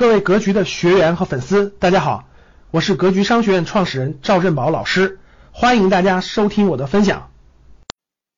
[0.00, 2.26] 各位格局的学员和粉丝，大家好，
[2.70, 5.20] 我是格局商学院创始人赵振宝老师，
[5.52, 7.30] 欢迎大家收听我的分享。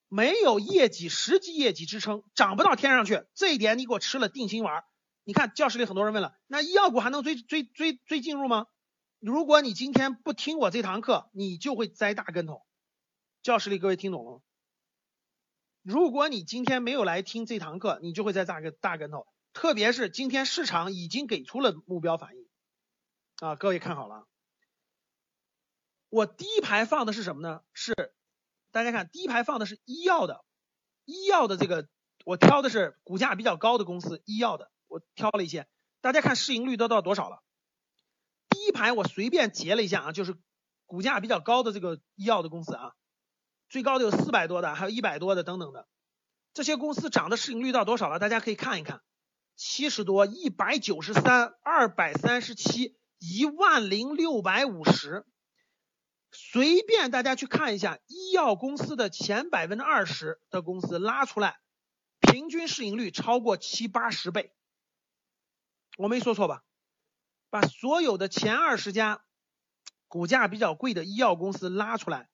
[0.08, 4.82] 没有业绩，实际业绩支撑，涨不到天上去，这一点你给我吃了定心丸。
[5.22, 8.66] 你看教室里很多人问了，那医药股还能追追追追进入吗？
[9.20, 12.62] 如果你今天不听我这堂课，你就会栽大跟头。
[13.40, 14.38] 教室里各位听懂了吗？
[15.84, 19.28] 如果你今天没有来听这堂课，你就会栽大个大跟头。
[19.52, 22.46] 特别是今天市场已经给出了目标反应
[23.36, 24.26] 啊，各位看好了，
[26.08, 27.62] 我第一排放的是什么呢？
[27.72, 27.94] 是
[28.70, 30.44] 大家看第一排放的是医药的，
[31.04, 31.88] 医药的这个
[32.24, 35.68] 我挑的是股价比较高的公司，医药的我挑了一些，
[36.00, 37.42] 大家看市盈率都到多少了？
[38.48, 40.36] 第一排我随便截了一下啊，就是
[40.86, 42.94] 股价比较高的这个医药的公司啊，
[43.68, 45.88] 最高的有四百多的，还有一百多的等等的，
[46.54, 48.18] 这些公司涨的市盈率到多少了？
[48.18, 49.02] 大家可以看一看。
[49.54, 55.24] 七十多，一百九十三，二百三十七，一万零六百五十，
[56.32, 61.60] 随便大家去看一下，医药公司的前百分之二十的公司拉出来，
[62.20, 64.52] 平均市盈率超过七八十倍，
[65.96, 66.64] 我没说错吧？
[67.50, 69.22] 把所有的前二十家
[70.08, 72.28] 股价比较贵的医药公司拉出来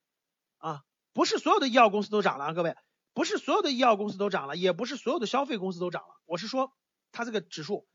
[0.59, 2.77] 啊，不是所有的医药公司都涨了啊，各位，
[3.13, 6.73] 不是所有的医药公司都涨了，也不是所有的消费公司都涨了，我是说。
[7.13, 7.89] 它这个指数，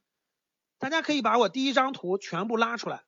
[0.77, 3.03] 大家可以把我第一张图全部拉出来，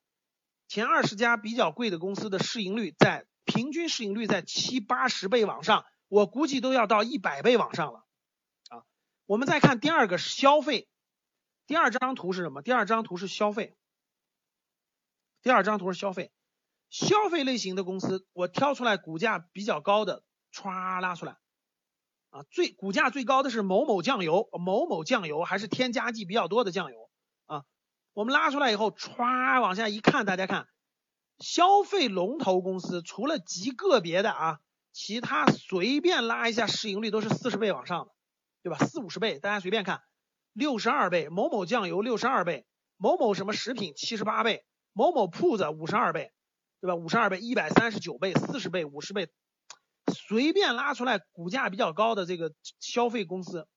[0.67, 8.05] 前二十家比较贵的公司的市盈率在平均市盈率在七八十倍往上，我估计都要到一百倍往上了
[8.69, 8.83] 啊。
[9.25, 10.87] 我们再看第二个消费，
[11.67, 12.61] 第二张图是什么？
[12.61, 13.75] 第二张图是消费，
[15.41, 16.31] 第二张图是消费，
[16.89, 21.37] 消费类型的公司，我挑出来股价比较高的，歘拉出来。
[22.35, 27.09] 啊，最股价最高的是某某酱油，某某酱油还是添加剂比较多的酱油
[27.45, 27.63] 啊。
[28.11, 30.67] 我们拉出来以后，歘往下一看，大家看，
[31.39, 34.59] 消费龙头公司除了极个别的啊，
[34.91, 38.11] 其他随便拉一下市盈率都是四十倍往上的，
[38.63, 38.79] 对吧？
[38.79, 40.01] 四五十倍，大家随便看，
[40.51, 42.65] 六十二倍，某某酱油六十二倍，
[42.97, 46.33] 某某什么食品七十八倍，某某铺子五十二倍，
[46.81, 46.95] 对吧？
[46.95, 49.29] 五十二倍，一百三十九倍，四十倍，五十倍。
[50.27, 53.67] 随便拉出来股价比较高的这个消费公司，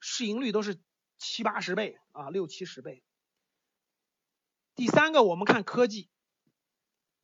[0.00, 0.80] 市盈率都是
[1.16, 3.04] 七八十倍啊，六七十倍。
[4.74, 6.08] 第三个，我们看科技，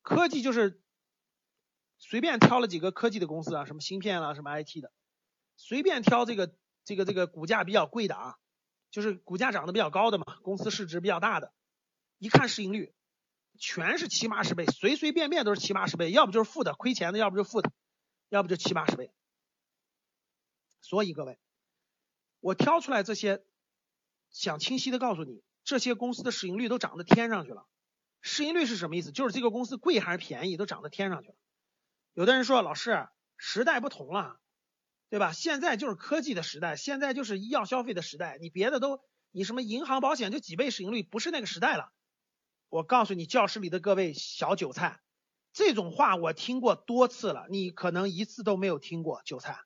[0.03, 0.81] 科技就是
[1.99, 4.93] 随便挑了几个科技的公司啊，什么芯片啊，什么 IT 的，
[5.57, 8.37] 随便挑这个这个这个股价比较贵的啊，
[8.91, 11.53] 就是股价涨得比较高的嘛，公司市值比较大的，
[12.19, 12.95] 一看市盈率
[13.59, 17.73] 全是七八十倍，随随便便都是七八十倍，要不就是负的，亏钱的，要不就负的。
[18.29, 19.13] 要不就七八十倍，
[20.81, 21.39] 所以各位，
[22.41, 23.45] 我挑出来这些，
[24.31, 27.67] 想清晰的告诉你，这些公司的市盈率都涨到天上去了。
[28.21, 29.13] 市盈率是什么意思？
[29.13, 31.37] 就是这个公司贵还是便宜，都涨到天上去了。
[32.15, 34.41] 有的人说，老师，时代不同了，
[35.09, 35.33] 对吧？
[35.33, 39.01] 现在就是科技的时代，现在就是医药消费的时代，你别的都，
[39.31, 41.93] 你什么银行保险就几倍市盈率，不是那个时代了。
[42.69, 45.01] 我告诉你，教室里的各位小韭菜。
[45.57, 49.23] 这种话我听过多次了，你可能一次都没有听过。
[49.25, 49.59] 韭菜，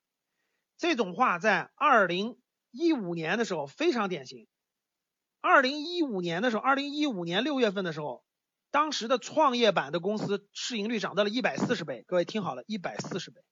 [0.78, 2.38] 这种话在二零
[2.70, 4.46] 一五年的时候非常典型。
[5.40, 8.24] 二零一五年的时候，二零一五年六月份的时候，
[8.70, 12.04] 当时的创业板的公司市盈率涨到了一百四十倍。
[12.06, 13.42] 各位听好了，一百四十倍。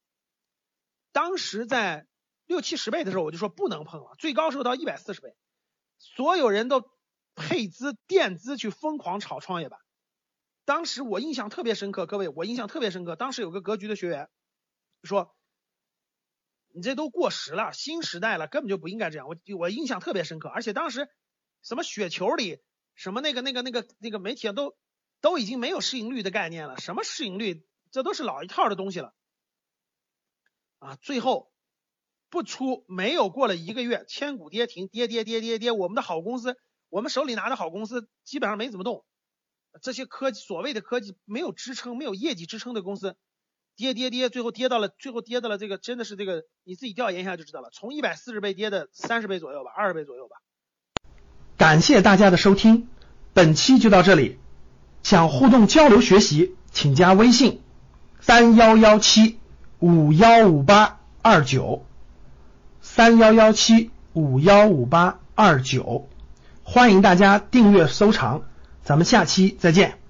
[1.10, 2.06] 当时在
[2.46, 5.34] 六七十倍的时候，我就说不能碰了，最高时候到一百四十倍，
[5.98, 6.88] 所有人都
[7.34, 9.80] 配资垫资去疯狂炒创业板。
[10.68, 13.16] 当时我印象特别深刻，各位，我印象特别深刻。
[13.16, 14.28] 当时有个格局的学员
[15.02, 15.34] 说
[16.68, 21.08] ：“你这都过时了，新时代了，根本就不应该这样。”我我印象特别深刻，而且当时
[21.62, 22.60] 什么雪球里，
[22.94, 24.76] 什么那个那个那个那个媒体都
[25.22, 29.14] 都已经没有市盈率的概念了，什么市盈率，这都是老一套的东西了。
[30.80, 31.50] 啊，最后
[32.28, 36.58] 不出没有过了一个月，千股跌停，跌跌跌跌跌，我们的好公司，
[36.90, 39.06] 我们手里拿的好公司基本上没怎么动。
[39.80, 43.16] 这些科技所谓的科技没有支撑、没有业绩支撑的公司，
[43.76, 47.70] 跌跌跌，最后跌到了，最后跌到了这个真的是这个，你自己调研一下就知道了。
[47.72, 50.36] 从一百四十倍跌的三十倍左右吧，二十倍左右吧。
[51.56, 52.88] 感谢大家的收听，
[53.32, 54.38] 本期就到这里。
[55.02, 57.62] 想互动交流学习，请加微信
[58.20, 59.38] 三幺幺七
[59.78, 61.86] 五幺五八二九
[62.80, 66.08] 三幺幺七五幺五八二九，
[66.64, 68.47] 欢迎大家订阅收藏。
[68.88, 70.07] 咱们下期再见。